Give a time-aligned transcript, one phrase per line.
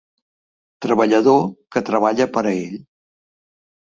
[0.85, 1.43] Treballador
[1.75, 2.81] que treballa per a ell.